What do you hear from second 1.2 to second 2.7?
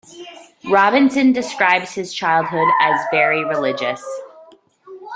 describes his childhood